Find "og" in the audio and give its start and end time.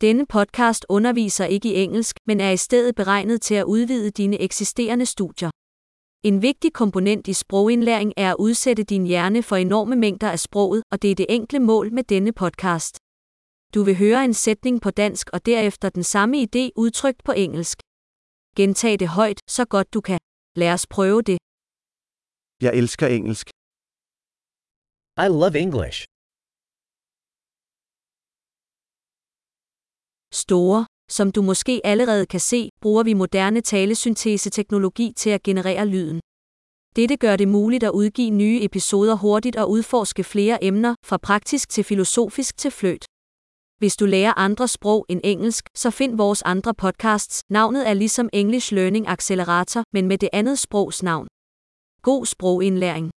10.92-11.02, 15.32-15.46, 39.56-39.70